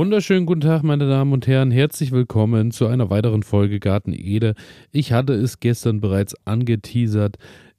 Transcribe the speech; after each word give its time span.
Wunderschönen 0.00 0.46
guten 0.46 0.62
Tag, 0.62 0.82
meine 0.82 1.06
Damen 1.06 1.34
und 1.34 1.46
Herren. 1.46 1.70
Herzlich 1.70 2.10
willkommen 2.10 2.70
zu 2.70 2.86
einer 2.86 3.10
weiteren 3.10 3.42
Folge 3.42 3.80
Garten 3.80 4.14
Ede. 4.14 4.54
Ich 4.92 5.12
hatte 5.12 5.34
es 5.34 5.60
gestern 5.60 6.00
bereits 6.00 6.34
angeteasert. 6.46 7.36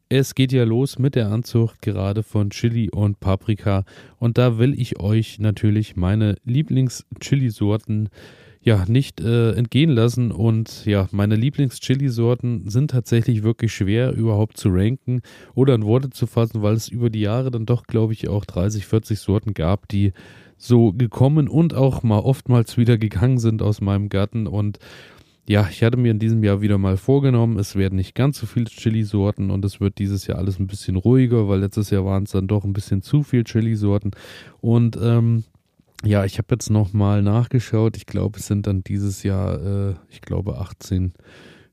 Es 0.07 0.36
geht 0.36 0.52
ja 0.52 0.63
los 0.63 0.99
mit 0.99 1.15
der 1.15 1.32
Anzucht 1.32 1.82
gerade 1.82 2.21
von 2.21 2.52
Chili 2.52 2.92
und 2.92 3.20
Paprika. 3.20 3.86
Und 4.20 4.38
da 4.38 4.60
will 4.60 4.79
ich 4.79 5.00
euch 5.00 5.39
natürlich 5.39 5.96
meine 5.96 6.36
Lieblings-Chili-Sorten 6.46 8.10
ja 8.62 8.86
nicht 8.88 9.20
äh, 9.21 9.54
entgehen 9.54 9.89
lassen. 9.89 10.32
Und 10.32 10.86
ja, 10.86 11.07
meine 11.11 11.36
Lieblings-Chili-Sorten 11.36 12.70
sind 12.70 12.91
tatsächlich 12.91 13.43
wirklich 13.43 13.73
schwer 13.73 14.14
überhaupt 14.14 14.57
zu 14.57 14.70
ranken 14.70 15.21
oder 15.55 15.75
in 15.75 15.84
Worte 15.84 16.10
zu 16.11 16.28
fassen, 16.28 16.61
weil 16.61 16.75
es 16.75 16.88
über 16.88 17.10
die 17.10 17.21
Jahre 17.21 17.51
dann 17.51 17.65
doch, 17.65 17.84
glaube 17.84 18.14
ich, 18.14 18.28
auch 18.28 18.46
30, 18.46 18.86
40 18.86 19.20
Sorten 19.20 19.54
gab, 19.54 19.87
die 19.87 20.14
so 20.57 20.93
gekommen 20.93 21.47
und 21.47 21.74
auch 21.74 22.04
mal 22.04 22.20
oftmals 22.20 22.78
wieder 22.78 23.00
gegangen 23.00 23.39
sind 23.39 23.64
aus 23.64 23.82
meinem 23.82 24.10
Garten. 24.10 24.46
Und 24.46 24.78
ja, 25.48 25.68
ich 25.70 25.82
hatte 25.84 25.98
mir 25.98 26.12
in 26.12 26.20
diesem 26.20 26.43
Jahr 26.43 26.62
wieder 26.62 26.78
mal 26.78 26.98
vorgenommen, 26.98 27.57
es 27.57 27.75
werden 27.75 27.96
nicht 27.96 28.14
ganz 28.14 28.37
so 28.37 28.46
viele 28.46 28.65
Chili-Sorten 28.65 29.50
und 29.50 29.65
es 29.65 29.82
wird 29.82 29.98
dieses 29.98 30.28
Jahr 30.28 30.37
alles 30.37 30.59
ein 30.59 30.68
bisschen 30.68 30.96
ruhiger, 30.96 31.50
weil 31.50 31.62
letztes 31.62 31.89
Jahr 31.89 32.06
waren 32.06 32.23
es 32.23 32.31
dann 32.31 32.48
doch 32.48 32.64
ein 32.64 32.73
bisschen 32.73 33.02
zu 33.02 33.23
viel 33.23 33.44
Chili-Sorten. 33.44 34.12
Und 34.62 35.00
ähm, 35.02 35.45
ja, 36.03 36.25
ich 36.25 36.38
habe 36.38 36.47
jetzt 36.52 36.69
nochmal 36.69 37.22
nachgeschaut. 37.22 37.97
Ich 37.97 38.05
glaube, 38.05 38.39
es 38.39 38.47
sind 38.47 38.67
dann 38.67 38.83
dieses 38.83 39.23
Jahr, 39.23 39.89
äh, 39.89 39.95
ich 40.09 40.22
glaube, 40.22 40.58
18 40.58 41.14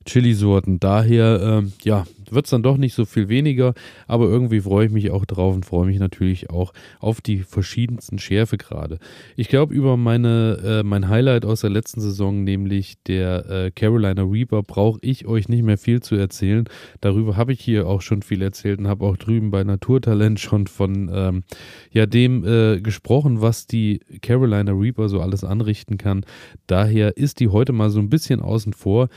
Chili-Sorten. 0.04 0.80
Daher, 0.80 1.40
ähm, 1.42 1.72
ja, 1.82 2.04
wird 2.32 2.46
es 2.46 2.50
dann 2.50 2.62
doch 2.62 2.76
nicht 2.76 2.94
so 2.94 3.04
viel 3.04 3.28
weniger, 3.28 3.74
aber 4.06 4.26
irgendwie 4.26 4.60
freue 4.60 4.86
ich 4.86 4.92
mich 4.92 5.10
auch 5.10 5.24
drauf 5.24 5.54
und 5.54 5.66
freue 5.66 5.86
mich 5.86 5.98
natürlich 5.98 6.50
auch 6.50 6.72
auf 7.00 7.20
die 7.20 7.38
verschiedensten 7.38 8.18
Schärfegrade. 8.18 8.98
Ich 9.36 9.48
glaube, 9.48 9.74
über 9.74 9.96
meine, 9.96 10.58
äh, 10.64 10.82
mein 10.82 11.08
Highlight 11.08 11.44
aus 11.44 11.60
der 11.60 11.70
letzten 11.70 12.00
Saison, 12.00 12.44
nämlich 12.44 13.02
der 13.06 13.48
äh, 13.48 13.70
Carolina 13.70 14.22
Reaper, 14.22 14.62
brauche 14.62 14.98
ich 15.02 15.26
euch 15.26 15.48
nicht 15.48 15.62
mehr 15.62 15.78
viel 15.78 16.00
zu 16.00 16.14
erzählen. 16.16 16.68
Darüber 17.00 17.36
habe 17.36 17.52
ich 17.52 17.60
hier 17.60 17.86
auch 17.86 18.02
schon 18.02 18.22
viel 18.22 18.42
erzählt 18.42 18.78
und 18.78 18.88
habe 18.88 19.04
auch 19.04 19.16
drüben 19.16 19.50
bei 19.50 19.64
Naturtalent 19.64 20.40
schon 20.40 20.66
von 20.66 21.10
ähm, 21.12 21.44
ja, 21.90 22.06
dem 22.06 22.44
äh, 22.44 22.80
gesprochen, 22.80 23.40
was 23.40 23.66
die 23.66 24.00
Carolina 24.22 24.72
Reaper 24.72 25.08
so 25.08 25.20
alles 25.20 25.44
anrichten 25.44 25.98
kann. 25.98 26.24
Daher 26.66 27.16
ist 27.16 27.40
die 27.40 27.48
heute 27.48 27.72
mal 27.72 27.90
so 27.90 28.00
ein 28.00 28.10
bisschen 28.10 28.40
außen 28.40 28.72
vor. 28.72 29.08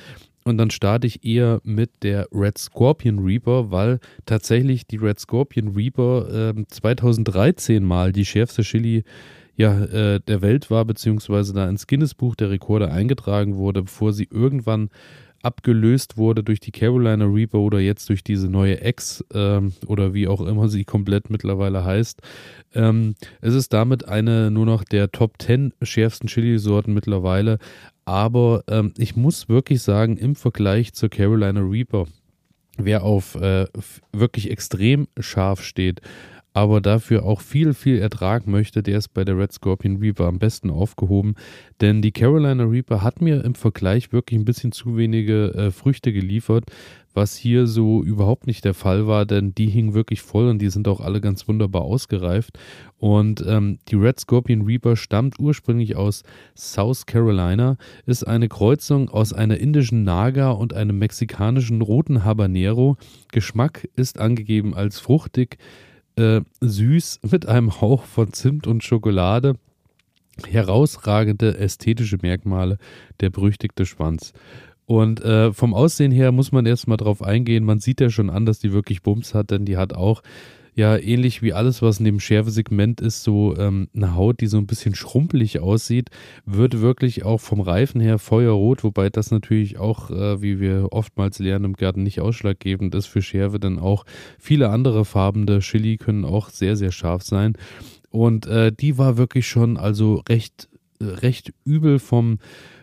Und 0.44 0.58
dann 0.58 0.72
starte 0.72 1.06
ich 1.06 1.24
eher 1.24 1.62
mit 1.64 1.92
der 2.02 2.28
Red 2.34 2.58
Scorpion 2.58 3.20
Reaper, 3.20 3.70
weil 3.72 4.00
tatsächlich 4.26 4.88
die 4.88 4.98
Red 4.98 5.20
Scorpion 5.20 5.76
Reaper 5.76 6.54
äh, 6.58 6.66
2013 6.68 7.84
mal 7.84 8.12
die 8.12 8.26
schärfste 8.26 8.64
Chili 8.64 9.04
ja, 9.56 9.84
äh, 9.84 10.20
der 10.20 10.42
Welt 10.42 10.72
war, 10.72 10.86
beziehungsweise 10.86 11.54
da 11.54 11.70
ins 11.70 11.86
Guinness-Buch 11.86 12.36
der 12.36 12.50
Rekorde 12.50 12.92
eingetragen 12.92 13.56
wurde, 13.58 13.84
bevor 13.84 14.14
sie 14.14 14.28
irgendwann 14.32 14.90
abgelöst 15.44 16.18
wurde 16.18 16.44
durch 16.44 16.60
die 16.60 16.72
Carolina 16.72 17.26
Reaper 17.26 17.60
oder 17.60 17.80
jetzt 17.80 18.08
durch 18.10 18.24
diese 18.24 18.48
neue 18.48 18.86
X 18.86 19.24
ähm, 19.34 19.74
oder 19.88 20.14
wie 20.14 20.28
auch 20.28 20.42
immer 20.42 20.68
sie 20.70 20.86
komplett 20.86 21.30
mittlerweile 21.30 21.84
heißt. 21.84 22.22
Ähm, 22.76 23.16
es 23.42 23.54
ist 23.54 23.74
damit 23.74 24.08
eine 24.08 24.52
nur 24.52 24.66
noch 24.66 24.84
der 24.84 25.12
Top 25.12 25.42
10 25.42 25.74
schärfsten 25.82 26.28
Chili-Sorten 26.28 26.94
mittlerweile. 26.94 27.58
Aber 28.12 28.66
ähm, 28.68 28.94
ich 28.98 29.16
muss 29.16 29.48
wirklich 29.48 29.82
sagen, 29.82 30.18
im 30.18 30.36
Vergleich 30.36 30.92
zur 30.92 31.08
Carolina 31.08 31.62
Reaper, 31.62 32.08
wer 32.76 33.04
auf 33.04 33.36
äh, 33.36 33.68
wirklich 34.12 34.52
extrem 34.52 35.08
scharf 35.18 35.64
steht, 35.64 36.02
aber 36.54 36.82
dafür 36.82 37.24
auch 37.24 37.42
viel, 37.42 37.74
viel 37.74 38.00
Ertrag 38.00 38.46
möchte, 38.48 38.84
der 38.84 38.98
ist 38.98 39.10
bei 39.14 39.24
der 39.24 39.38
Red 39.38 39.54
Scorpion 39.54 39.98
Reaper 39.98 40.26
am 40.26 40.40
besten 40.40 40.70
aufgehoben. 40.70 41.36
Denn 41.80 42.02
die 42.02 42.12
Carolina 42.12 42.66
Reaper 42.66 43.02
hat 43.02 43.22
mir 43.22 43.44
im 43.44 43.56
Vergleich 43.56 44.12
wirklich 44.12 44.40
ein 44.40 44.46
bisschen 44.46 44.72
zu 44.72 44.98
wenige 44.98 45.54
äh, 45.54 45.72
Früchte 45.72 46.12
geliefert, 46.12 46.66
was 47.14 47.36
hier 47.36 47.68
so 47.68 48.04
überhaupt 48.04 48.48
nicht 48.48 48.64
der 48.66 48.74
Fall 48.74 49.08
war, 49.08 49.26
denn 49.26 49.54
die 49.54 49.68
hingen 49.68 49.94
wirklich 49.94 50.22
voll 50.22 50.48
und 50.48 50.60
die 50.60 50.70
sind 50.70 50.88
auch 50.88 51.02
alle 51.02 51.22
ganz 51.22 51.48
wunderbar 51.48 51.82
ausgereift. 51.82 52.58
Und 52.98 53.44
ähm, 53.48 53.80
die 53.88 53.96
Red 53.96 54.20
Scorpion 54.20 54.64
Reaper 54.64 54.96
stammt 54.96 55.40
ursprünglich 55.40 55.96
aus 55.96 56.24
South 56.56 57.06
Carolina, 57.06 57.78
ist 58.06 58.26
eine 58.26 58.48
Kreuzung 58.48 59.10
aus 59.10 59.34
einer 59.34 59.58
indischen 59.58 60.04
Naga 60.04 60.52
und 60.52 60.74
einem 60.74 61.00
mexikanischen 61.00 61.82
roten 61.82 62.24
Habanero. 62.24 62.98
Geschmack 63.32 63.88
ist 63.96 64.20
angegeben 64.20 64.74
als 64.74 65.00
fruchtig, 65.00 65.58
äh, 66.16 66.42
süß 66.62 67.22
mit 67.30 67.48
einem 67.48 67.82
Hauch 67.82 68.04
von 68.04 68.34
Zimt 68.34 68.68
und 68.68 68.84
Schokolade. 68.84 69.56
Herausragende 70.48 71.58
ästhetische 71.58 72.18
Merkmale, 72.22 72.78
der 73.20 73.30
berüchtigte 73.30 73.86
Schwanz. 73.86 74.34
Und 74.86 75.22
äh, 75.24 75.54
vom 75.54 75.74
Aussehen 75.74 76.12
her 76.12 76.32
muss 76.32 76.52
man 76.52 76.66
erstmal 76.66 76.98
drauf 76.98 77.22
eingehen. 77.22 77.64
Man 77.64 77.80
sieht 77.80 78.02
ja 78.02 78.10
schon 78.10 78.30
an, 78.30 78.46
dass 78.46 78.60
die 78.60 78.74
wirklich 78.74 79.04
Bums 79.04 79.34
hat, 79.34 79.52
denn 79.52 79.66
die 79.66 79.78
hat 79.78 79.94
auch 79.94 80.22
ja 80.74 80.98
ähnlich 80.98 81.42
wie 81.42 81.54
alles, 81.54 81.82
was 81.82 82.00
in 82.00 82.06
dem 82.06 82.20
Schärfesegment 82.20 83.02
ist, 83.02 83.24
so 83.24 83.56
ähm, 83.58 83.90
eine 83.96 84.16
Haut, 84.16 84.40
die 84.40 84.48
so 84.48 84.58
ein 84.58 84.68
bisschen 84.68 84.96
schrumpelig 84.96 85.60
aussieht, 85.60 86.10
wird 86.46 86.80
wirklich 86.80 87.24
auch 87.26 87.40
vom 87.40 87.60
Reifen 87.60 88.00
her 88.00 88.20
feuerrot, 88.20 88.84
wobei 88.84 89.10
das 89.10 89.32
natürlich 89.32 89.80
auch, 89.80 90.10
äh, 90.10 90.42
wie 90.42 90.60
wir 90.60 90.90
oftmals 90.92 91.40
lernen 91.40 91.66
im 91.66 91.74
Garten, 91.74 92.04
nicht 92.04 92.22
ausschlaggebend 92.22 92.96
ist 92.96 93.08
für 93.08 93.22
Schärfe, 93.22 93.60
denn 93.60 93.80
auch 93.80 94.06
viele 94.40 94.70
andere 94.70 95.04
Farben 95.06 95.46
der 95.46 95.60
Chili 95.60 95.98
können 95.98 96.26
auch 96.26 96.50
sehr, 96.50 96.76
sehr 96.76 96.92
scharf 96.92 97.24
sein. 97.24 97.54
Und 98.10 98.46
äh, 98.48 98.72
die 98.72 98.98
war 98.98 99.18
wirklich 99.18 99.48
schon 99.48 99.78
also 99.78 100.24
recht, 100.28 100.70
recht 101.02 101.54
übel 101.66 102.00
vom 102.00 102.40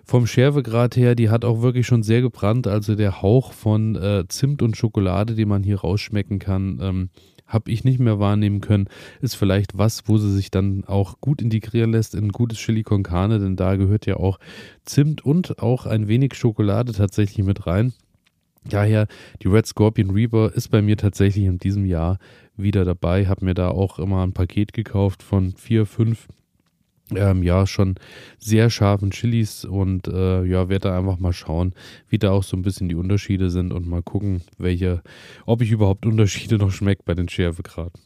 vom 0.09 0.26
Schärfegrad 0.26 0.97
her, 0.97 1.15
die 1.15 1.28
hat 1.28 1.44
auch 1.44 1.60
wirklich 1.60 1.87
schon 1.87 2.03
sehr 2.03 2.22
gebrannt. 2.22 2.66
Also 2.66 2.94
der 2.94 3.20
Hauch 3.20 3.53
von 3.53 3.94
äh, 3.94 4.25
Zimt 4.26 4.62
und 4.62 4.75
Schokolade, 4.75 5.34
den 5.34 5.49
man 5.49 5.62
hier 5.62 5.81
rausschmecken 5.81 6.38
kann, 6.38 6.78
ähm, 6.81 7.10
habe 7.48 7.70
ich 7.70 7.82
nicht 7.82 7.98
mehr 7.98 8.20
wahrnehmen 8.20 8.60
können, 8.60 8.88
ist 9.20 9.34
vielleicht 9.34 9.76
was, 9.76 10.06
wo 10.06 10.19
sie 10.19 10.32
sich 10.32 10.50
dann 10.50 10.84
auch 10.84 11.20
gut 11.20 11.42
integrieren 11.42 11.91
lässt 11.91 12.14
in 12.14 12.31
gutes 12.31 12.59
Chili 12.59 12.82
con 12.82 13.03
Carne, 13.03 13.41
denn 13.41 13.56
da 13.56 13.76
gehört 13.76 14.06
ja 14.06 14.16
auch 14.16 14.38
Zimt 14.84 15.25
und 15.25 15.58
auch 15.58 15.87
ein 15.87 16.06
wenig 16.06 16.34
Schokolade 16.34 16.92
tatsächlich 16.92 17.44
mit 17.44 17.66
rein. 17.66 17.92
Daher, 18.64 19.06
die 19.42 19.48
Red 19.48 19.66
Scorpion 19.66 20.10
Reaper 20.10 20.53
ist 20.53 20.69
bei 20.69 20.82
mir 20.82 20.97
tatsächlich 20.97 21.47
in 21.47 21.58
diesem 21.58 21.87
Jahr 21.87 22.19
wieder 22.56 22.84
dabei. 22.84 23.26
Habe 23.26 23.44
mir 23.44 23.54
da 23.54 23.69
auch 23.69 23.98
immer 23.98 24.22
ein 24.22 24.32
Paket 24.32 24.72
gekauft 24.72 25.22
von 25.22 25.54
vier, 25.56 25.87
fünf 25.87 26.28
ähm, 27.14 27.42
ja, 27.42 27.66
schon 27.66 27.96
sehr 28.38 28.70
scharfen 28.70 29.10
Chilis 29.10 29.64
und 29.64 30.08
äh, 30.08 30.44
ja, 30.44 30.69
werde 30.69 30.88
da 30.88 30.98
einfach 30.98 31.19
mal 31.19 31.32
schauen, 31.32 31.74
wie 32.08 32.19
da 32.19 32.30
auch 32.30 32.42
so 32.42 32.56
ein 32.56 32.62
bisschen 32.62 32.88
die 32.88 32.94
Unterschiede 32.94 33.50
sind 33.50 33.72
und 33.72 33.86
mal 33.86 34.02
gucken, 34.02 34.42
welche, 34.58 35.02
ob 35.46 35.62
ich 35.62 35.70
überhaupt 35.70 36.06
Unterschiede 36.06 36.58
noch 36.58 36.72
schmeckt 36.72 37.04
bei 37.04 37.14
den 37.14 37.28
Schärfegraden. 37.28 38.00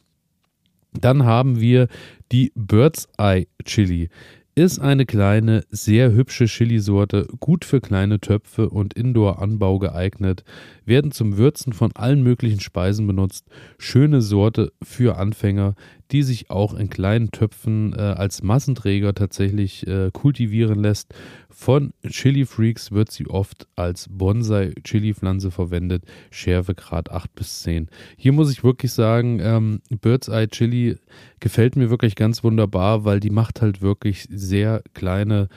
Dann 0.92 1.24
haben 1.24 1.60
wir 1.60 1.88
die 2.32 2.52
Bird's 2.54 3.08
Eye 3.18 3.48
Chili. 3.64 4.10
Ist 4.54 4.80
eine 4.80 5.06
kleine, 5.06 5.64
sehr 5.70 6.12
hübsche 6.12 6.44
Chilisorte, 6.44 7.26
gut 7.40 7.64
für 7.64 7.80
kleine 7.80 8.20
Töpfe 8.20 8.69
und 8.69 8.92
Indoor-Anbau 8.92 9.78
geeignet, 9.78 10.44
werden 10.84 11.10
zum 11.10 11.38
Würzen 11.38 11.72
von 11.72 11.90
allen 11.96 12.22
möglichen 12.22 12.60
Speisen 12.60 13.06
benutzt. 13.06 13.46
Schöne 13.78 14.20
Sorte 14.20 14.70
für 14.82 15.16
Anfänger, 15.16 15.74
die 16.12 16.23
sich 16.23 16.50
auch 16.50 16.75
in 16.75 16.91
kleinen 16.91 17.31
Töpfen 17.31 17.95
äh, 17.95 18.00
als 18.00 18.43
Massenträger 18.43 19.15
tatsächlich 19.15 19.87
äh, 19.87 20.11
kultivieren 20.12 20.78
lässt. 20.78 21.15
Von 21.49 21.93
Chili 22.06 22.45
Freaks 22.45 22.93
wird 22.93 23.11
sie 23.11 23.27
oft 23.27 23.67
als 23.77 24.09
Bonsai-Chili-Pflanze 24.11 25.50
verwendet, 25.50 26.05
Schärfegrad 26.31 27.11
8 27.11 27.34
bis 27.34 27.62
10. 27.62 27.89
Hier 28.17 28.33
muss 28.33 28.53
ich 28.53 28.62
wirklich 28.62 28.93
sagen, 28.93 29.41
ähm, 29.41 29.81
Bird's 30.00 30.29
Eye 30.29 30.49
Chili 30.49 30.99
gefällt 31.41 31.76
mir 31.76 31.91
wirklich 31.91 32.15
ganz 32.15 32.44
wunderbar, 32.44 33.05
weil 33.05 33.20
die 33.20 33.31
macht 33.31 33.62
halt 33.62 33.81
wirklich 33.82 34.26
sehr 34.31 34.82
kleine 34.94 35.49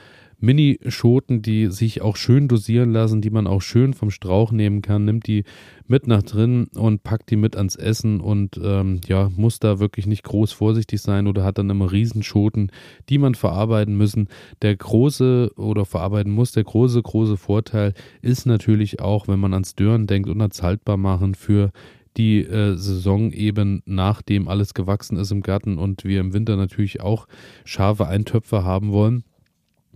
Mini-Schoten, 0.45 1.41
die 1.41 1.67
sich 1.71 2.01
auch 2.01 2.15
schön 2.15 2.47
dosieren 2.47 2.91
lassen, 2.91 3.21
die 3.21 3.31
man 3.31 3.47
auch 3.47 3.61
schön 3.61 3.93
vom 3.93 4.11
Strauch 4.11 4.51
nehmen 4.51 4.81
kann, 4.81 5.03
nimmt 5.03 5.27
die 5.27 5.43
mit 5.87 6.07
nach 6.07 6.23
drin 6.23 6.67
und 6.75 7.03
packt 7.03 7.31
die 7.31 7.35
mit 7.35 7.55
ans 7.57 7.75
Essen 7.75 8.21
und 8.21 8.59
ähm, 8.63 9.01
ja, 9.07 9.31
muss 9.35 9.59
da 9.59 9.79
wirklich 9.79 10.05
nicht 10.05 10.23
groß 10.23 10.51
vorsichtig 10.51 11.01
sein 11.01 11.27
oder 11.27 11.43
hat 11.43 11.57
dann 11.57 11.69
immer 11.69 11.91
Riesenschoten, 11.91 12.71
die 13.09 13.17
man 13.17 13.35
verarbeiten 13.35 13.97
müssen. 13.97 14.29
Der 14.61 14.75
große 14.75 15.51
oder 15.57 15.85
verarbeiten 15.85 16.31
muss, 16.31 16.51
der 16.51 16.63
große, 16.63 17.01
große 17.01 17.37
Vorteil 17.37 17.93
ist 18.21 18.45
natürlich 18.45 18.99
auch, 18.99 19.27
wenn 19.27 19.39
man 19.39 19.53
ans 19.53 19.75
Dörren 19.75 20.07
denkt 20.07 20.29
und 20.29 20.41
ans 20.41 20.61
Haltbar 20.61 20.97
machen 20.97 21.35
für 21.35 21.71
die 22.17 22.45
äh, 22.45 22.77
Saison 22.77 23.31
eben 23.31 23.81
nachdem 23.85 24.47
alles 24.47 24.73
gewachsen 24.73 25.17
ist 25.17 25.31
im 25.31 25.41
Garten 25.41 25.77
und 25.77 26.05
wir 26.05 26.21
im 26.21 26.33
Winter 26.33 26.55
natürlich 26.55 27.01
auch 27.01 27.27
scharfe 27.65 28.07
Eintöpfe 28.07 28.63
haben 28.63 28.91
wollen 28.91 29.25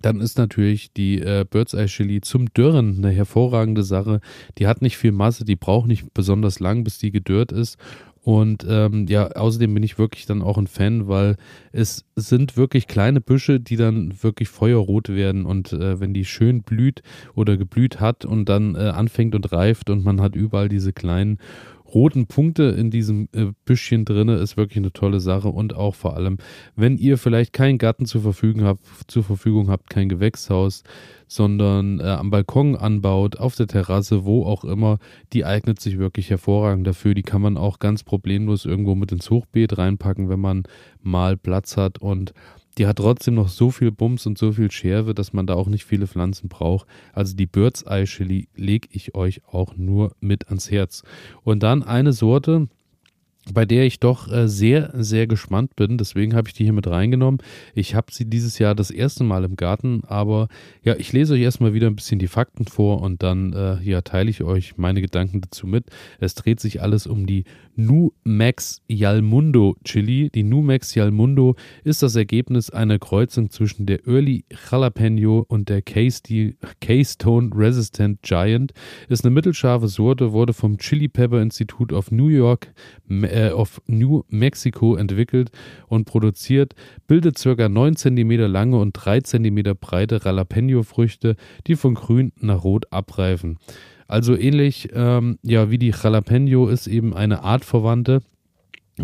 dann 0.01 0.19
ist 0.19 0.37
natürlich 0.37 0.93
die 0.93 1.19
äh, 1.21 1.45
Bird's 1.49 1.73
Eye 1.73 1.87
Chili 1.87 2.21
zum 2.21 2.53
Dürren 2.53 2.97
eine 2.97 3.09
hervorragende 3.09 3.83
Sache. 3.83 4.21
Die 4.57 4.67
hat 4.67 4.81
nicht 4.81 4.97
viel 4.97 5.11
Masse, 5.11 5.45
die 5.45 5.55
braucht 5.55 5.87
nicht 5.87 6.13
besonders 6.13 6.59
lang, 6.59 6.83
bis 6.83 6.97
die 6.97 7.11
gedörrt 7.11 7.51
ist. 7.51 7.77
Und 8.21 8.65
ähm, 8.69 9.07
ja, 9.07 9.27
außerdem 9.27 9.73
bin 9.73 9.83
ich 9.83 9.97
wirklich 9.97 10.25
dann 10.25 10.41
auch 10.41 10.57
ein 10.57 10.67
Fan, 10.67 11.07
weil 11.07 11.37
es 11.71 12.05
sind 12.15 12.57
wirklich 12.57 12.87
kleine 12.87 13.21
Büsche, 13.21 13.59
die 13.59 13.77
dann 13.77 14.13
wirklich 14.21 14.49
feuerrot 14.49 15.09
werden. 15.09 15.45
Und 15.45 15.71
äh, 15.73 15.99
wenn 15.99 16.13
die 16.13 16.25
schön 16.25 16.61
blüht 16.61 17.01
oder 17.33 17.57
geblüht 17.57 17.99
hat 17.99 18.25
und 18.25 18.49
dann 18.49 18.75
äh, 18.75 18.79
anfängt 18.79 19.35
und 19.35 19.51
reift 19.51 19.89
und 19.89 20.03
man 20.03 20.21
hat 20.21 20.35
überall 20.35 20.69
diese 20.69 20.91
kleinen 20.91 21.39
roten 21.93 22.27
Punkte 22.27 22.63
in 22.63 22.91
diesem 22.91 23.27
äh, 23.33 23.47
Büschchen 23.65 24.05
drinne 24.05 24.35
ist 24.35 24.57
wirklich 24.57 24.77
eine 24.77 24.93
tolle 24.93 25.19
Sache 25.19 25.49
und 25.49 25.75
auch 25.75 25.95
vor 25.95 26.15
allem, 26.15 26.37
wenn 26.75 26.97
ihr 26.97 27.17
vielleicht 27.17 27.53
keinen 27.53 27.77
Garten 27.77 28.05
zur 28.05 28.21
Verfügung 28.21 28.63
habt, 28.63 28.81
zur 29.07 29.23
Verfügung 29.23 29.69
habt, 29.69 29.89
kein 29.89 30.09
Gewächshaus, 30.09 30.83
sondern 31.27 31.99
äh, 31.99 32.03
am 32.03 32.31
Balkon 32.31 32.75
anbaut, 32.75 33.37
auf 33.37 33.55
der 33.55 33.67
Terrasse, 33.67 34.25
wo 34.25 34.43
auch 34.45 34.63
immer, 34.63 34.97
die 35.33 35.45
eignet 35.45 35.79
sich 35.79 35.99
wirklich 35.99 36.29
hervorragend 36.29 36.87
dafür. 36.87 37.13
Die 37.13 37.23
kann 37.23 37.41
man 37.41 37.57
auch 37.57 37.79
ganz 37.79 38.03
problemlos 38.03 38.65
irgendwo 38.65 38.95
mit 38.95 39.11
ins 39.11 39.29
Hochbeet 39.29 39.77
reinpacken, 39.77 40.29
wenn 40.29 40.39
man 40.39 40.63
mal 41.01 41.37
Platz 41.37 41.77
hat 41.77 41.99
und 41.99 42.33
die 42.77 42.87
hat 42.87 42.97
trotzdem 42.97 43.35
noch 43.35 43.49
so 43.49 43.71
viel 43.71 43.91
Bums 43.91 44.25
und 44.25 44.37
so 44.37 44.53
viel 44.53 44.71
Schärfe, 44.71 45.13
dass 45.13 45.33
man 45.33 45.47
da 45.47 45.55
auch 45.55 45.67
nicht 45.67 45.85
viele 45.85 46.07
Pflanzen 46.07 46.49
braucht. 46.49 46.87
Also 47.13 47.35
die 47.35 47.45
Bird's 47.45 47.83
Eye 47.83 48.05
Chili 48.05 48.47
lege 48.55 48.87
ich 48.91 49.15
euch 49.15 49.41
auch 49.47 49.75
nur 49.75 50.15
mit 50.19 50.47
ans 50.47 50.71
Herz. 50.71 51.03
Und 51.43 51.63
dann 51.63 51.83
eine 51.83 52.13
Sorte, 52.13 52.69
bei 53.53 53.65
der 53.65 53.85
ich 53.85 53.99
doch 53.99 54.31
äh, 54.31 54.47
sehr, 54.47 54.91
sehr 54.93 55.27
gespannt 55.27 55.75
bin. 55.75 55.97
Deswegen 55.97 56.35
habe 56.35 56.47
ich 56.47 56.53
die 56.53 56.63
hier 56.63 56.73
mit 56.73 56.87
reingenommen. 56.87 57.41
Ich 57.73 57.95
habe 57.95 58.07
sie 58.11 58.25
dieses 58.25 58.59
Jahr 58.59 58.75
das 58.75 58.91
erste 58.91 59.23
Mal 59.23 59.43
im 59.43 59.55
Garten, 59.55 60.01
aber 60.07 60.47
ja, 60.83 60.95
ich 60.97 61.11
lese 61.13 61.33
euch 61.33 61.41
erstmal 61.41 61.73
wieder 61.73 61.87
ein 61.87 61.95
bisschen 61.95 62.19
die 62.19 62.27
Fakten 62.27 62.65
vor 62.65 63.01
und 63.01 63.23
dann 63.23 63.53
äh, 63.53 63.81
ja, 63.81 64.01
teile 64.01 64.29
ich 64.29 64.43
euch 64.43 64.77
meine 64.77 65.01
Gedanken 65.01 65.41
dazu 65.41 65.67
mit. 65.67 65.85
Es 66.19 66.35
dreht 66.35 66.59
sich 66.59 66.81
alles 66.81 67.07
um 67.07 67.25
die 67.25 67.43
Numex 67.75 68.81
Yalmundo 68.87 69.77
Chili. 69.85 70.29
Die 70.29 70.43
Numex 70.43 70.95
Yalmundo 70.95 71.55
ist 71.83 72.03
das 72.03 72.15
Ergebnis 72.15 72.69
einer 72.69 72.99
Kreuzung 72.99 73.49
zwischen 73.49 73.85
der 73.85 74.05
Early 74.05 74.43
Jalapeno 74.69 75.45
und 75.47 75.69
der 75.69 75.81
Keystone 75.81 77.49
Resistant 77.55 78.21
Giant. 78.21 78.73
Ist 79.07 79.23
eine 79.23 79.33
mittelscharfe 79.33 79.87
Sorte, 79.87 80.33
wurde 80.33 80.53
vom 80.53 80.77
Chili 80.77 81.07
Pepper 81.07 81.41
Institute 81.41 81.95
of 81.95 82.11
New 82.11 82.27
York 82.27 82.73
äh, 83.09 83.38
of 83.47 83.81
New 83.87 84.23
Mexico 84.29 84.95
entwickelt 84.95 85.51
und 85.87 86.05
produziert, 86.05 86.75
bildet 87.07 87.41
ca. 87.41 87.69
9 87.69 87.95
cm 87.95 88.31
lange 88.51 88.77
und 88.77 88.93
3 88.93 89.21
cm 89.21 89.75
breite 89.79 90.19
Jalapeno-Früchte, 90.23 91.35
die 91.67 91.75
von 91.75 91.95
grün 91.95 92.31
nach 92.39 92.63
rot 92.63 92.91
abreifen. 92.91 93.57
Also 94.07 94.35
ähnlich 94.35 94.89
ähm, 94.93 95.37
ja, 95.43 95.69
wie 95.69 95.77
die 95.77 95.91
Jalapeno 95.91 96.67
ist 96.67 96.87
eben 96.87 97.13
eine 97.13 97.43
Artverwandte 97.43 98.21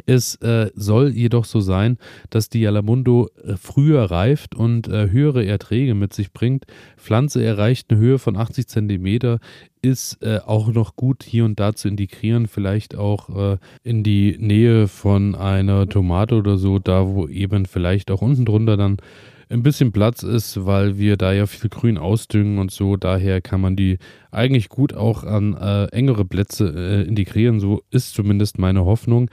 es 0.05 0.35
äh, 0.35 0.71
soll 0.75 1.09
jedoch 1.09 1.45
so 1.45 1.59
sein, 1.59 1.97
dass 2.29 2.49
die 2.49 2.61
Jalamundo 2.61 3.29
äh, 3.43 3.55
früher 3.57 4.03
reift 4.03 4.55
und 4.55 4.87
äh, 4.87 5.09
höhere 5.09 5.45
Erträge 5.45 5.95
mit 5.95 6.13
sich 6.13 6.31
bringt. 6.31 6.65
Pflanze 6.97 7.43
erreicht 7.43 7.91
eine 7.91 7.99
Höhe 7.99 8.19
von 8.19 8.37
80 8.37 8.67
cm, 8.67 9.39
ist 9.81 10.23
äh, 10.23 10.39
auch 10.45 10.69
noch 10.69 10.95
gut 10.95 11.23
hier 11.23 11.45
und 11.45 11.59
da 11.59 11.73
zu 11.73 11.87
integrieren, 11.87 12.47
vielleicht 12.47 12.95
auch 12.95 13.53
äh, 13.53 13.57
in 13.83 14.03
die 14.03 14.35
Nähe 14.39 14.87
von 14.87 15.35
einer 15.35 15.87
Tomate 15.87 16.35
oder 16.35 16.57
so, 16.57 16.79
da 16.79 17.07
wo 17.07 17.27
eben 17.27 17.65
vielleicht 17.65 18.11
auch 18.11 18.21
unten 18.21 18.45
drunter 18.45 18.77
dann 18.77 18.97
ein 19.49 19.63
bisschen 19.63 19.91
Platz 19.91 20.23
ist, 20.23 20.65
weil 20.65 20.97
wir 20.97 21.17
da 21.17 21.31
ja 21.33 21.45
viel 21.45 21.69
Grün 21.69 21.97
ausdüngen 21.97 22.57
und 22.57 22.71
so. 22.71 22.97
Daher 22.97 23.41
kann 23.41 23.61
man 23.61 23.75
die 23.75 23.97
eigentlich 24.31 24.69
gut 24.69 24.93
auch 24.93 25.23
an 25.23 25.55
äh, 25.55 25.85
engere 25.85 26.25
Plätze 26.25 26.73
äh, 26.75 27.07
integrieren. 27.07 27.59
So 27.59 27.83
ist 27.91 28.13
zumindest 28.13 28.57
meine 28.57 28.85
Hoffnung. 28.85 29.29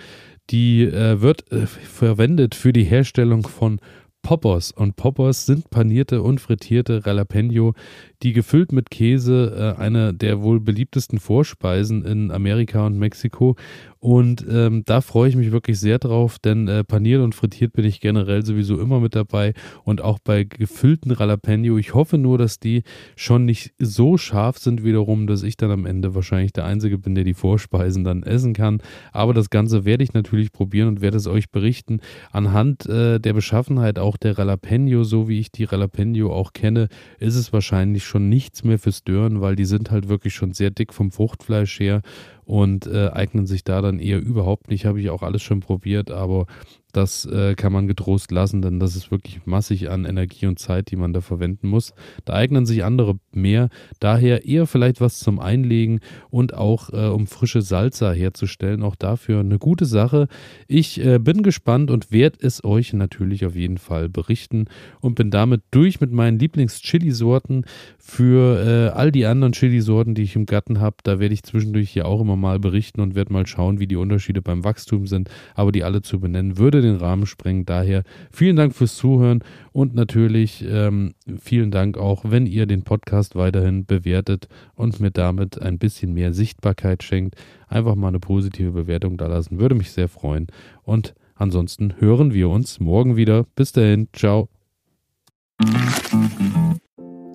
Die 0.52 0.84
äh, 0.84 1.20
wird 1.20 1.50
äh, 1.50 1.66
verwendet 1.66 2.54
für 2.54 2.72
die 2.72 2.84
Herstellung 2.84 3.42
von 3.42 3.80
Poppers. 4.22 4.70
Und 4.70 4.96
Poppers 4.96 5.46
sind 5.46 5.70
panierte 5.70 6.22
und 6.22 6.40
frittierte 6.40 7.02
Jalapeno, 7.04 7.74
die 8.22 8.32
gefüllt 8.32 8.70
mit 8.70 8.90
Käse, 8.90 9.74
äh, 9.78 9.80
eine 9.80 10.14
der 10.14 10.42
wohl 10.42 10.60
beliebtesten 10.60 11.18
Vorspeisen 11.18 12.04
in 12.04 12.30
Amerika 12.30 12.86
und 12.86 12.98
Mexiko. 12.98 13.56
Und 14.02 14.44
ähm, 14.50 14.82
da 14.84 15.00
freue 15.00 15.28
ich 15.28 15.36
mich 15.36 15.52
wirklich 15.52 15.78
sehr 15.78 16.00
drauf, 16.00 16.40
denn 16.40 16.66
äh, 16.66 16.82
paniert 16.82 17.22
und 17.22 17.36
frittiert 17.36 17.72
bin 17.72 17.84
ich 17.84 18.00
generell 18.00 18.44
sowieso 18.44 18.80
immer 18.80 18.98
mit 18.98 19.14
dabei 19.14 19.54
und 19.84 20.00
auch 20.00 20.18
bei 20.18 20.42
gefüllten 20.42 21.14
Jalapeno. 21.16 21.78
Ich 21.78 21.94
hoffe 21.94 22.18
nur, 22.18 22.36
dass 22.36 22.58
die 22.58 22.82
schon 23.14 23.44
nicht 23.44 23.74
so 23.78 24.18
scharf 24.18 24.58
sind 24.58 24.82
wiederum, 24.82 25.28
dass 25.28 25.44
ich 25.44 25.56
dann 25.56 25.70
am 25.70 25.86
Ende 25.86 26.16
wahrscheinlich 26.16 26.52
der 26.52 26.64
Einzige 26.64 26.98
bin, 26.98 27.14
der 27.14 27.22
die 27.22 27.32
Vorspeisen 27.32 28.02
dann 28.02 28.24
essen 28.24 28.54
kann. 28.54 28.82
Aber 29.12 29.34
das 29.34 29.50
Ganze 29.50 29.84
werde 29.84 30.02
ich 30.02 30.14
natürlich 30.14 30.50
probieren 30.50 30.88
und 30.88 31.00
werde 31.00 31.16
es 31.16 31.28
euch 31.28 31.52
berichten. 31.52 32.00
Anhand 32.32 32.86
äh, 32.86 33.20
der 33.20 33.34
Beschaffenheit 33.34 34.00
auch 34.00 34.16
der 34.16 34.32
Jalapeno, 34.32 35.04
so 35.04 35.28
wie 35.28 35.38
ich 35.38 35.52
die 35.52 35.68
Jalapeno 35.70 36.32
auch 36.32 36.52
kenne, 36.54 36.88
ist 37.20 37.36
es 37.36 37.52
wahrscheinlich 37.52 38.04
schon 38.04 38.28
nichts 38.28 38.64
mehr 38.64 38.80
fürs 38.80 39.04
Dörren, 39.04 39.40
weil 39.40 39.54
die 39.54 39.64
sind 39.64 39.92
halt 39.92 40.08
wirklich 40.08 40.34
schon 40.34 40.54
sehr 40.54 40.70
dick 40.72 40.92
vom 40.92 41.12
Fruchtfleisch 41.12 41.78
her 41.78 42.02
und 42.44 42.86
äh, 42.86 43.08
eignen 43.08 43.46
sich 43.46 43.64
da 43.64 43.80
dann 43.80 43.98
eher 43.98 44.20
überhaupt 44.20 44.68
nicht. 44.68 44.84
Habe 44.84 45.00
ich 45.00 45.10
auch 45.10 45.22
alles 45.22 45.42
schon 45.42 45.60
probiert, 45.60 46.10
aber 46.10 46.46
das 46.92 47.24
äh, 47.24 47.54
kann 47.54 47.72
man 47.72 47.86
getrost 47.86 48.30
lassen, 48.30 48.62
denn 48.62 48.78
das 48.78 48.96
ist 48.96 49.10
wirklich 49.10 49.40
massig 49.46 49.90
an 49.90 50.04
Energie 50.04 50.46
und 50.46 50.58
Zeit, 50.58 50.90
die 50.90 50.96
man 50.96 51.12
da 51.12 51.20
verwenden 51.20 51.68
muss. 51.68 51.94
Da 52.24 52.34
eignen 52.34 52.66
sich 52.66 52.84
andere 52.84 53.16
mehr. 53.32 53.68
Daher 53.98 54.44
eher 54.44 54.66
vielleicht 54.66 55.00
was 55.00 55.18
zum 55.18 55.40
Einlegen 55.40 56.00
und 56.30 56.54
auch 56.54 56.90
äh, 56.92 57.08
um 57.08 57.26
frische 57.26 57.62
Salsa 57.62 58.12
herzustellen. 58.12 58.82
Auch 58.82 58.94
dafür 58.94 59.40
eine 59.40 59.58
gute 59.58 59.86
Sache. 59.86 60.28
Ich 60.68 61.02
äh, 61.04 61.18
bin 61.18 61.42
gespannt 61.42 61.90
und 61.90 62.12
werde 62.12 62.38
es 62.42 62.62
euch 62.62 62.92
natürlich 62.92 63.46
auf 63.46 63.56
jeden 63.56 63.78
Fall 63.78 64.08
berichten 64.08 64.66
und 65.00 65.14
bin 65.14 65.30
damit 65.30 65.62
durch 65.70 66.00
mit 66.00 66.12
meinen 66.12 66.38
Lieblings-Chili-Sorten. 66.38 67.64
Für 67.98 68.90
äh, 68.92 68.96
all 68.96 69.12
die 69.12 69.26
anderen 69.26 69.52
Chili-Sorten, 69.52 70.14
die 70.14 70.22
ich 70.22 70.36
im 70.36 70.46
Garten 70.46 70.80
habe, 70.80 70.96
da 71.04 71.18
werde 71.18 71.34
ich 71.34 71.42
zwischendurch 71.42 71.90
hier 71.90 72.06
auch 72.06 72.20
immer 72.20 72.36
mal 72.36 72.58
berichten 72.58 73.00
und 73.00 73.14
werde 73.14 73.32
mal 73.32 73.46
schauen, 73.46 73.80
wie 73.80 73.86
die 73.86 73.96
Unterschiede 73.96 74.42
beim 74.42 74.64
Wachstum 74.64 75.06
sind. 75.06 75.30
Aber 75.54 75.72
die 75.72 75.84
alle 75.84 76.02
zu 76.02 76.20
benennen, 76.20 76.58
den 76.82 76.96
Rahmen 76.96 77.26
sprengen. 77.26 77.64
Daher 77.64 78.02
vielen 78.30 78.56
Dank 78.56 78.74
fürs 78.74 78.96
Zuhören 78.96 79.42
und 79.72 79.94
natürlich 79.94 80.64
ähm, 80.68 81.14
vielen 81.40 81.70
Dank 81.70 81.96
auch, 81.96 82.24
wenn 82.28 82.46
ihr 82.46 82.66
den 82.66 82.82
Podcast 82.82 83.34
weiterhin 83.34 83.86
bewertet 83.86 84.48
und 84.74 85.00
mir 85.00 85.10
damit 85.10 85.60
ein 85.60 85.78
bisschen 85.78 86.12
mehr 86.12 86.32
Sichtbarkeit 86.32 87.02
schenkt. 87.02 87.36
Einfach 87.68 87.94
mal 87.94 88.08
eine 88.08 88.20
positive 88.20 88.72
Bewertung 88.72 89.16
da 89.16 89.26
lassen, 89.26 89.58
würde 89.58 89.74
mich 89.74 89.92
sehr 89.92 90.08
freuen. 90.08 90.48
Und 90.82 91.14
ansonsten 91.34 91.94
hören 91.98 92.34
wir 92.34 92.50
uns 92.50 92.80
morgen 92.80 93.16
wieder. 93.16 93.46
Bis 93.54 93.72
dahin, 93.72 94.08
ciao. 94.12 94.48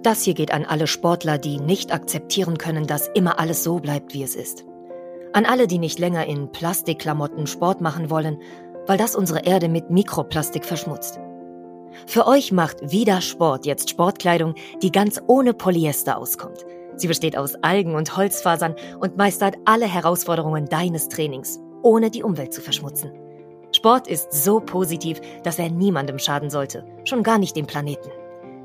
Das 0.04 0.24
hier 0.24 0.36
geht 0.36 0.54
an 0.54 0.63
alle 0.63 0.88
Sportler, 0.88 1.38
die 1.38 1.60
nicht 1.60 1.92
akzeptieren 1.92 2.58
können, 2.58 2.88
dass 2.88 3.10
immer 3.10 3.39
alles 3.39 3.63
so 3.63 3.80
bleibt, 3.80 4.13
wie 4.13 4.24
es 4.24 4.36
ist. 4.36 4.63
An 5.34 5.46
alle, 5.46 5.68
die 5.68 5.80
nicht 5.80 6.00
länger 6.00 6.25
in 6.25 6.51
Plastikklamotten 6.51 7.46
Sport 7.46 7.82
machen 7.82 8.10
wollen 8.10 8.38
weil 8.88 8.98
das 8.98 9.15
unsere 9.15 9.46
Erde 9.46 9.70
mit 9.70 9.91
Mikroplastik 9.91 10.65
verschmutzt. 10.65 11.20
Für 12.06 12.27
euch 12.27 12.51
macht 12.51 12.91
Vida 12.91 13.22
Sport 13.22 13.65
jetzt 13.65 13.89
Sportkleidung, 13.89 14.56
die 14.82 14.91
ganz 14.91 15.22
ohne 15.27 15.53
Polyester 15.53 16.17
auskommt. 16.17 16.65
Sie 16.96 17.08
besteht 17.08 17.38
aus 17.38 17.56
Algen 17.62 17.96
und 17.96 18.17
Holzfasern 18.17 18.75
und 19.00 19.15
meistert 19.17 19.56
alle 19.65 19.86
Herausforderungen 19.86 20.65
deines 20.65 21.10
Trainings, 21.10 21.60
ohne 21.84 22.10
die 22.10 22.24
Umwelt 22.24 22.53
zu 22.53 22.62
verschmutzen. 22.62 23.12
Sport 23.72 24.08
ist 24.08 24.32
so 24.32 24.60
positiv, 24.60 25.20
dass 25.44 25.60
er 25.60 25.70
niemandem 25.70 26.17
schaden 26.20 26.50
sollte, 26.50 26.86
schon 27.03 27.24
gar 27.24 27.38
nicht 27.38 27.56
dem 27.56 27.67
Planeten. 27.67 28.10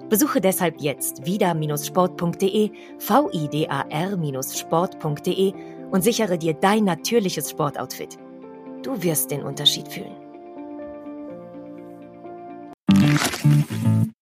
Besuche 0.09 0.41
deshalb 0.41 0.81
jetzt 0.81 1.27
vida-sport.de, 1.27 2.71
vidar-sport.de 2.99 5.53
und 5.91 6.05
sichere 6.05 6.39
dir 6.39 6.55
dein 6.55 6.85
natürliches 6.85 7.51
Sportoutfit. 7.51 8.19
Du 8.83 9.01
wirst 9.03 9.31
den 9.31 9.43
Unterschied 9.43 9.89
fühlen. 9.89 10.22